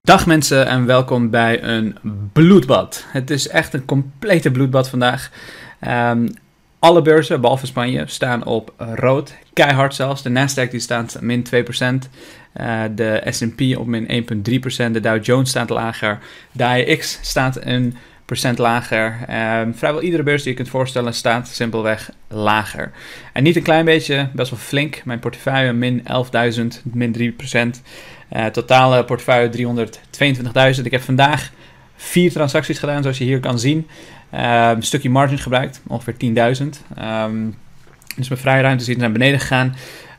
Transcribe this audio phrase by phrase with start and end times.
[0.00, 1.96] Dag mensen en welkom bij een
[2.32, 3.04] bloedbad.
[3.08, 5.30] Het is echt een complete bloedbad vandaag.
[5.80, 6.28] Ehm,
[6.78, 9.34] alle beurzen, behalve Spanje, staan op rood.
[9.52, 10.22] Keihard zelfs.
[10.22, 12.08] De Nasdaq die staat min 2%.
[12.60, 14.90] Uh, de S&P op min 1,3%.
[14.92, 16.18] De Dow Jones staat lager.
[16.52, 19.18] De AEX staat een procent lager.
[19.26, 22.92] Ehm, vrijwel iedere beurs die je kunt voorstellen staat simpelweg lager.
[23.32, 25.04] En niet een klein beetje, best wel flink.
[25.04, 27.82] Mijn portefeuille min 11.000, min 3%.
[28.32, 29.50] Uh, totale portefeuille
[30.76, 30.82] 322.000.
[30.84, 31.50] Ik heb vandaag
[31.96, 33.88] vier transacties gedaan, zoals je hier kan zien.
[34.30, 36.66] Een stukje margin gebruikt, ongeveer 10.000.
[37.02, 37.54] Um,
[38.16, 39.74] dus mijn vrije ruimte is naar beneden gegaan.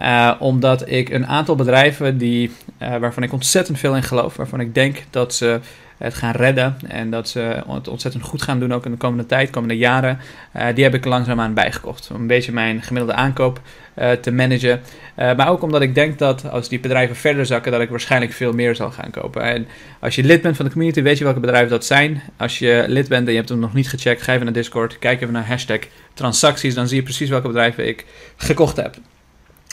[0.00, 2.50] Uh, omdat ik een aantal bedrijven die,
[2.82, 5.60] uh, waarvan ik ontzettend veel in geloof, waarvan ik denk dat ze
[5.98, 9.26] het gaan redden en dat ze het ontzettend goed gaan doen ook in de komende
[9.26, 10.18] tijd, komende jaren,
[10.56, 12.10] uh, die heb ik langzaamaan bijgekocht.
[12.14, 13.60] Om een beetje mijn gemiddelde aankoop
[13.98, 14.80] uh, te managen.
[15.18, 18.32] Uh, maar ook omdat ik denk dat als die bedrijven verder zakken, dat ik waarschijnlijk
[18.32, 19.42] veel meer zal gaan kopen.
[19.42, 19.66] En
[20.00, 22.22] als je lid bent van de community, weet je welke bedrijven dat zijn.
[22.36, 24.98] Als je lid bent en je hebt hem nog niet gecheckt, ga even naar Discord,
[24.98, 25.78] kijk even naar hashtag
[26.14, 28.96] transacties, dan zie je precies welke bedrijven ik gekocht heb.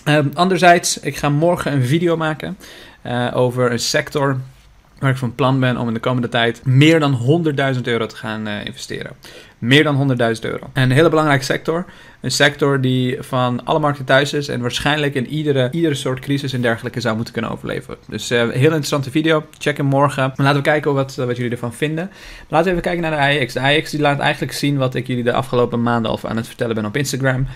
[0.07, 2.57] Um, anderzijds, ik ga morgen een video maken
[3.33, 4.39] over een sector
[4.99, 7.43] waar ik van plan ben om in de komende tijd meer dan
[7.75, 9.11] 100.000 euro te gaan uh, investeren.
[9.57, 10.69] Meer dan 100.000 euro.
[10.73, 11.85] En een hele belangrijke sector.
[12.21, 16.53] Een sector die van alle markten thuis is en waarschijnlijk in iedere, iedere soort crisis
[16.53, 17.95] en dergelijke zou moeten kunnen overleven.
[18.07, 19.45] Dus uh, heel interessante video.
[19.57, 20.33] Check hem morgen.
[20.35, 22.11] Laten we kijken wat, wat jullie ervan vinden.
[22.47, 23.53] Laten we even kijken naar de AX.
[23.53, 26.47] De AX die laat eigenlijk zien wat ik jullie de afgelopen maanden al aan het
[26.47, 27.47] vertellen ben op Instagram.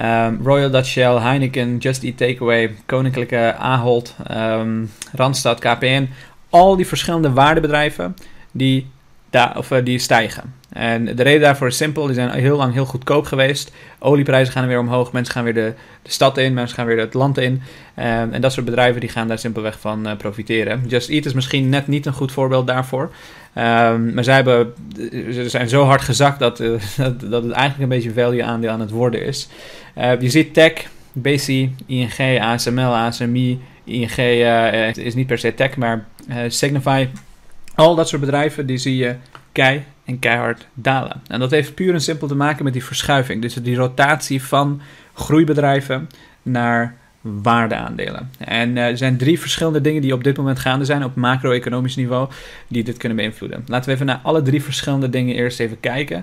[0.00, 6.08] Um, Royal Dutch Shell, Heineken, Just Eat Takeaway, Koninklijke Ahold, um, Randstad, KPN
[6.56, 8.16] al die verschillende waardebedrijven
[8.52, 8.86] die,
[9.30, 10.54] daar, of, uh, die stijgen.
[10.76, 12.06] En de reden daarvoor is simpel.
[12.06, 13.72] Die zijn heel lang heel goedkoop geweest.
[13.98, 15.12] Olieprijzen gaan weer omhoog.
[15.12, 16.54] Mensen gaan weer de, de stad in.
[16.54, 17.52] Mensen gaan weer het land in.
[17.52, 20.84] Um, en dat soort bedrijven die gaan daar simpelweg van uh, profiteren.
[20.86, 23.02] Just Eat is misschien net niet een goed voorbeeld daarvoor.
[23.02, 24.72] Um, maar zij hebben,
[25.32, 26.56] ze zijn zo hard gezakt dat,
[26.96, 29.48] dat, dat, het eigenlijk een beetje value aandeel aan het worden is.
[29.98, 30.72] Uh, je ziet tech,
[31.12, 31.48] BC,
[31.86, 34.16] ING, ASML, ASMI, ING
[34.96, 36.04] is niet per se tech, maar
[36.48, 37.08] Signify.
[37.74, 39.14] Al dat soort bedrijven, die zie je
[39.52, 41.22] kei en keihard dalen.
[41.26, 43.42] En dat heeft puur en simpel te maken met die verschuiving.
[43.42, 44.80] Dus die rotatie van
[45.12, 46.08] groeibedrijven
[46.42, 48.30] naar waardeaandelen.
[48.38, 51.96] En uh, er zijn drie verschillende dingen die op dit moment gaande zijn op macro-economisch
[51.96, 52.28] niveau
[52.68, 53.64] die dit kunnen beïnvloeden.
[53.66, 56.16] Laten we even naar alle drie verschillende dingen eerst even kijken.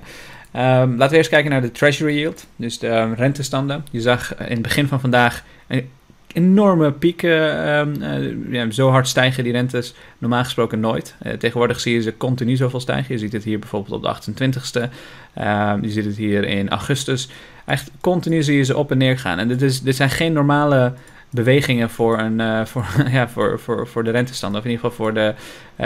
[0.56, 3.86] Um, laten we eerst kijken naar de treasury yield, dus de um, rentestanden.
[3.92, 5.90] Je zag in het begin van vandaag een
[6.34, 7.70] enorme pieken.
[7.78, 11.16] Um, uh, ja, zo hard stijgen die rentes normaal gesproken nooit.
[11.22, 13.14] Uh, tegenwoordig zie je ze continu zoveel stijgen.
[13.14, 14.90] Je ziet het hier bijvoorbeeld op de 28ste.
[15.38, 17.30] Uh, je ziet het hier in augustus.
[17.66, 19.40] Echt continu zie je ze op en neer gaan.
[19.40, 20.94] En dit, is, dit zijn geen normale
[21.30, 24.60] bewegingen voor, een, uh, voor, ja, voor, voor, voor de rentestanden.
[24.60, 25.34] Of in ieder geval voor de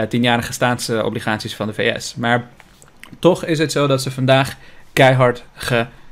[0.10, 2.16] tienjarige staatsobligaties van de VS.
[2.16, 2.48] Maar
[3.20, 4.56] toch is het zo dat ze vandaag
[4.94, 5.44] keihard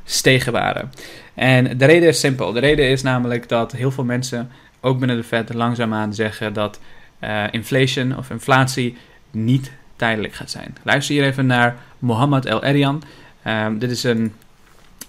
[0.06, 0.92] gestegen waren.
[1.34, 2.52] En de reden is simpel.
[2.52, 4.52] De reden is namelijk dat heel veel mensen,
[4.82, 6.80] ook binnen de Fed, langzaamaan zeggen dat
[7.24, 8.98] uh, inflation of inflatie
[9.32, 10.78] niet tijdelijk gaat zijn.
[10.84, 13.04] Luister hier even naar Mohammed El Erian.
[13.48, 14.34] Um, dit is een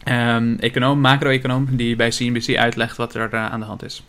[0.09, 4.03] um, econoom, macro-econoom, die bij CNBC uitlegt wat er uh, aan de hand is.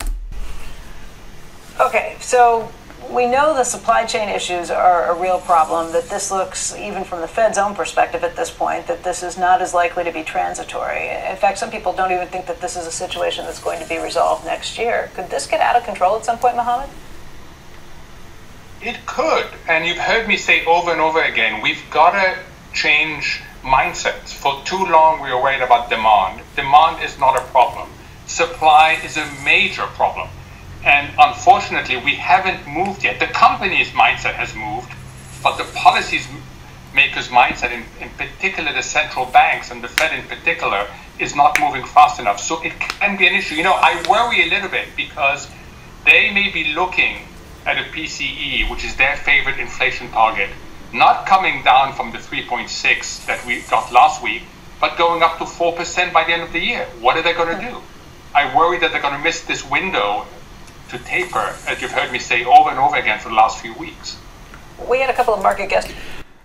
[1.72, 2.70] Oké, okay, so
[3.10, 7.20] we know the supply chain issues are a real problem, that this looks, even from
[7.20, 10.22] the Fed's own perspective at this point, that this is not as likely to be
[10.22, 11.08] transitory.
[11.08, 13.88] In fact, some people don't even think that this is a situation that's going to
[13.88, 15.10] be resolved next year.
[15.14, 16.90] Could this get out of control at some point, Mohammed?
[18.82, 19.46] It could.
[19.66, 22.38] And you've heard me say over and over again, we've got to
[22.72, 24.32] change mindsets.
[24.32, 26.42] For too long, we were worried about demand.
[26.54, 27.88] Demand is not a problem.
[28.26, 30.28] Supply is a major problem.
[30.84, 33.18] And unfortunately, we haven't moved yet.
[33.18, 34.92] The company's mindset has moved,
[35.42, 36.26] but the policies
[36.94, 40.86] makers' mindset, in, in particular the central banks and the Fed in particular,
[41.18, 42.40] is not moving fast enough.
[42.40, 43.54] So it can be an issue.
[43.56, 45.48] You know, I worry a little bit because
[46.04, 47.18] they may be looking
[47.66, 50.48] at a PCE, which is their favorite inflation target,
[50.92, 54.42] not coming down from the 3.6 that we got last week,
[54.80, 56.86] but going up to 4% by the end of the year.
[57.00, 57.76] What are they going to do?
[58.34, 60.26] I worry that they're going to miss this window
[60.88, 63.74] to taper, as you've heard me say over and over again for the last few
[63.78, 64.16] weeks.
[64.88, 65.92] We had a couple of market guests.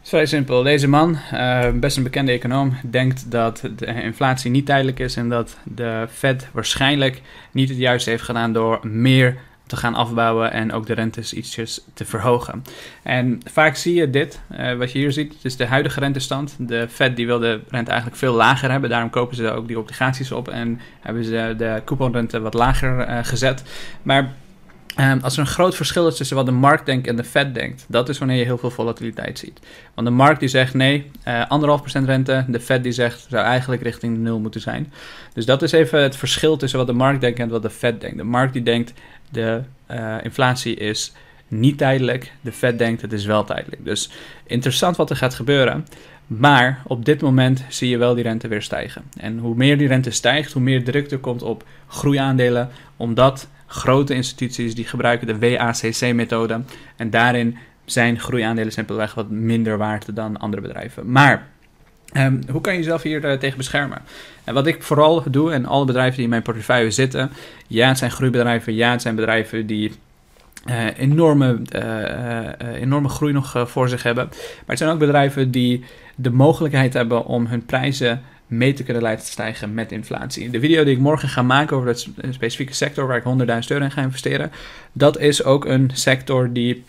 [0.02, 0.64] Vrij simpel.
[0.64, 5.30] Deze man, uh, best een bekende econoom, denkt dat de inflatie niet tijdelijk is en
[5.30, 9.38] dat de Fed waarschijnlijk niet het juiste heeft gedaan door meer
[9.78, 12.64] gaan afbouwen en ook de rentes ietsjes te verhogen.
[13.04, 16.56] En vaak zie je dit, uh, wat je hier ziet, is de huidige rentestand.
[16.60, 19.80] De Fed die wil de rente eigenlijk veel lager hebben, daarom kopen ze ook die
[19.80, 23.64] obligaties op en hebben ze de couponrente wat lager uh, gezet.
[24.02, 24.34] Maar
[25.00, 27.54] Um, als er een groot verschil is tussen wat de markt denkt en de Fed
[27.54, 29.60] denkt, dat is wanneer je heel veel volatiliteit ziet.
[29.94, 33.44] Want de markt die zegt nee, uh, anderhalf procent rente, de Fed die zegt zou
[33.44, 34.94] eigenlijk richting nul moeten zijn.
[35.34, 38.02] Dus dat is even het verschil tussen wat de markt denkt en wat de Fed
[38.02, 38.18] denkt.
[38.18, 38.94] De markt die denkt
[39.30, 39.62] de
[39.92, 41.14] uh, inflatie is
[41.48, 43.86] niet tijdelijk, de Fed denkt het is wel tijdelijk.
[43.86, 44.10] Dus
[44.48, 45.86] interessant wat er gaat gebeuren.
[46.28, 49.04] Maar op dit moment zie je wel die rente weer stijgen.
[49.18, 54.14] En hoe meer die rente stijgt, hoe meer druk er komt op groeiaandelen, omdat grote
[54.14, 56.62] instituties die gebruiken de WACC-methode.
[56.96, 61.12] En daarin zijn groeiaandelen simpelweg wat minder waard dan andere bedrijven.
[61.12, 61.48] Maar
[62.14, 64.02] um, hoe kan je jezelf hier uh, tegen beschermen?
[64.44, 67.32] En wat ik vooral doe, en alle bedrijven die in mijn portefeuille zitten,
[67.68, 69.92] ja, het zijn groeibedrijven, ja, het zijn bedrijven die
[70.66, 74.26] uh, enorme, uh, enorme groei nog voor zich hebben.
[74.26, 75.84] Maar het zijn ook bedrijven die
[76.16, 78.22] de mogelijkheid hebben om hun prijzen
[78.58, 80.50] mee te kunnen laten stijgen met inflatie.
[80.50, 83.84] De video die ik morgen ga maken over dat specifieke sector waar ik 100.000 euro
[83.84, 84.52] in ga investeren,
[84.92, 86.84] dat is ook een sector die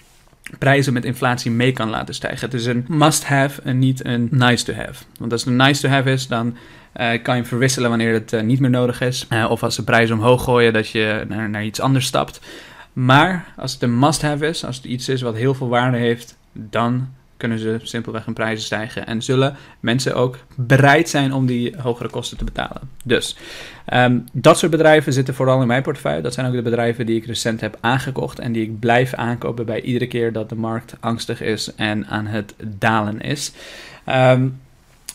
[0.58, 2.50] prijzen met inflatie mee kan laten stijgen.
[2.50, 5.04] Het is een must-have en niet een nice-to-have.
[5.18, 6.56] Want als het een nice-to-have is, dan
[6.96, 9.26] uh, kan je verwisselen wanneer het uh, niet meer nodig is.
[9.30, 12.40] Uh, of als de prijzen omhoog gooien, dat je naar iets anders stapt.
[12.92, 16.36] Maar als het een must-have is, als het iets is wat heel veel waarde heeft,
[16.52, 19.06] dan kunnen ze simpelweg hun prijzen stijgen.
[19.06, 22.80] En zullen mensen ook bereid zijn om die hogere kosten te betalen.
[23.04, 23.36] Dus
[23.92, 26.22] um, dat soort bedrijven zitten vooral in mijn portefeuille.
[26.22, 29.66] Dat zijn ook de bedrijven die ik recent heb aangekocht en die ik blijf aankopen
[29.66, 33.52] bij iedere keer dat de markt angstig is en aan het dalen is.
[34.08, 34.60] Um,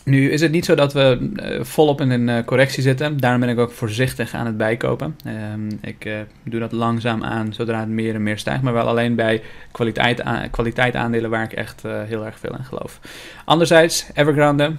[0.04, 3.16] nu is het niet zo dat we uh, volop in een uh, correctie zitten.
[3.16, 5.16] Daarom ben ik ook voorzichtig aan het bijkopen.
[5.52, 8.62] Um, ik uh, doe dat langzaam aan zodra het meer en meer stijgt.
[8.62, 9.42] Maar wel alleen bij
[9.72, 13.00] kwaliteit, kwaliteit aandelen waar ik echt heel erg veel in geloof.
[13.44, 14.72] Anderzijds, Evergrande.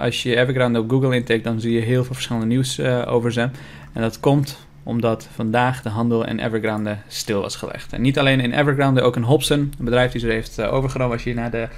[0.00, 3.40] als je Evergrande op Google intikt, dan zie je heel veel verschillende nieuws over ze.
[3.92, 7.92] En dat komt omdat vandaag de handel in Evergrande stil was gelegd.
[7.92, 11.12] En niet alleen in Evergrande, ook in Hobson, een bedrijf die ze heeft overgenomen.
[11.12, 11.68] Als je naar de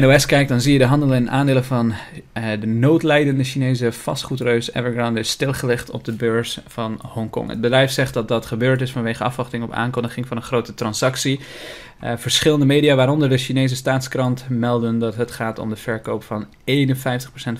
[0.00, 1.94] NOS kijkt, dan zie je de handel in aandelen van
[2.38, 7.48] uh, de noodlijdende Chinese vastgoedreus Evergrande stilgelegd op de beurs van Hongkong.
[7.48, 11.40] Het bedrijf zegt dat dat gebeurd is vanwege afwachting op aankondiging van een grote transactie.
[12.02, 16.46] Uh, verschillende media, waaronder de Chinese staatskrant, melden dat het gaat om de verkoop van
[16.46, 16.48] 51%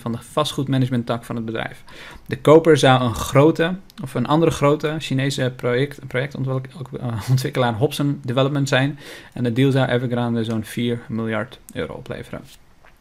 [0.00, 1.82] van de vastgoedmanagementtak van het bedrijf.
[2.26, 8.68] De koper zou een grote, of een andere grote Chinese project, projectontwikkelaar eh, Hobson Development
[8.68, 8.98] zijn.
[9.32, 12.40] En de deal zou Evergrande zo'n 4 miljard euro opleveren.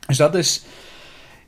[0.08, 0.64] Dus dat is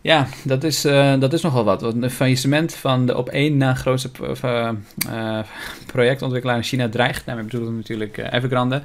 [0.05, 1.81] ja, dat is, uh, dat is nogal wat.
[1.81, 4.09] Een faillissement van de op één na grootste
[4.43, 4.69] uh,
[5.09, 5.39] uh,
[5.85, 7.25] projectontwikkelaar in China dreigt.
[7.25, 8.81] Daarmee bedoelen we natuurlijk Evergrande.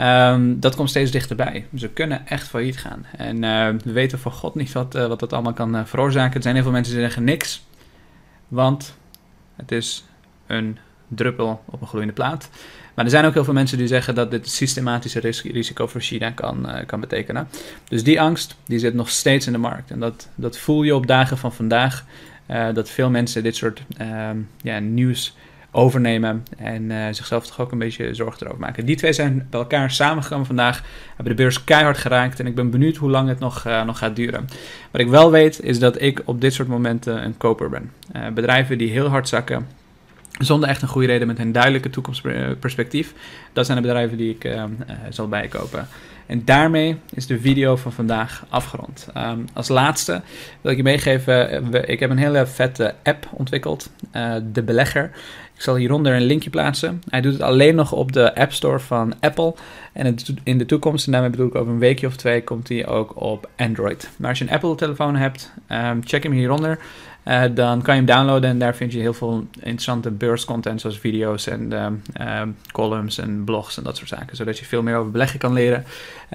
[0.00, 1.66] Um, dat komt steeds dichterbij.
[1.74, 3.06] Ze kunnen echt failliet gaan.
[3.16, 3.40] En
[3.84, 6.36] we weten voor God niet wat, wat dat allemaal kan veroorzaken.
[6.36, 7.66] Er zijn heel veel mensen die zeggen niks.
[8.48, 8.96] Want
[9.56, 10.04] het is
[10.46, 12.50] een druppel op een gloeiende plaat.
[12.94, 16.30] Maar er zijn ook heel veel mensen die zeggen dat dit systematische risico voor China
[16.30, 17.48] kan, uh, kan betekenen.
[17.88, 19.90] Dus die angst die zit nog steeds in de markt.
[19.90, 22.04] En dat, dat voel je op dagen van vandaag.
[22.50, 24.30] Uh, dat veel mensen dit soort uh,
[24.62, 25.36] ja, nieuws
[25.70, 28.84] overnemen en uh, zichzelf toch ook een beetje zorgen erover maken.
[28.84, 30.82] Die twee zijn bij elkaar samengekomen vandaag,
[31.16, 34.16] hebben de beurs keihard geraakt en ik ben benieuwd hoe lang het nog, nog gaat
[34.16, 34.48] duren.
[34.90, 37.92] Wat ik wel weet is dat ik op dit soort momenten een koper ben.
[38.34, 39.66] Bedrijven die heel hard zakken,
[40.38, 43.14] zonder echt een goede reden met een duidelijke toekomstperspectief.
[43.52, 44.64] Dat zijn de bedrijven die ik uh, uh,
[45.10, 45.88] zal bijkopen.
[46.26, 49.08] En daarmee is de video van vandaag afgerond.
[49.16, 50.22] Um, als laatste
[50.60, 55.10] wil ik je meegeven, ik heb een hele vette app ontwikkeld, uh, De Belegger.
[55.54, 57.02] Ik zal hieronder een linkje plaatsen.
[57.08, 59.54] Hij doet het alleen nog op de App Store van Apple.
[59.92, 62.86] En in de toekomst, en daarmee bedoel ik over een weekje of twee, komt hij
[62.86, 64.10] ook op Android.
[64.16, 66.78] Maar als je een Apple-telefoon hebt, um, check hem hieronder.
[67.24, 70.98] Uh, dan kan je hem downloaden en daar vind je heel veel interessante beurscontent zoals
[70.98, 71.86] video's en uh,
[72.20, 74.36] uh, columns en blogs en dat soort zaken.
[74.36, 75.84] Zodat je veel meer over beleggen kan leren.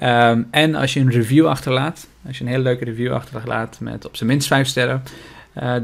[0.02, 4.06] Um, en als je een review achterlaat, als je een hele leuke review achterlaat met
[4.06, 5.02] op zijn minst 5 sterren,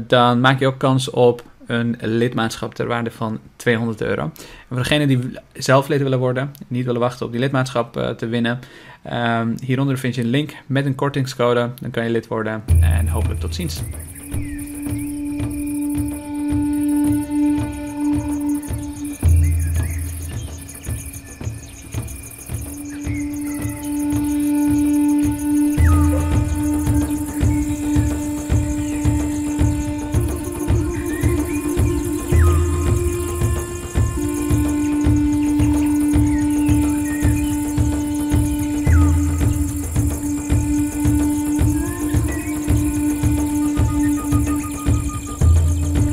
[0.07, 4.31] dan maak je ook kans op een lidmaatschap ter waarde van 200 euro.
[4.67, 5.19] Voor degenen die
[5.53, 8.59] zelf lid willen worden, niet willen wachten op die lidmaatschap te winnen,
[9.13, 11.69] um, hieronder vind je een link met een kortingscode.
[11.81, 13.83] Dan kan je lid worden en hopelijk tot ziens.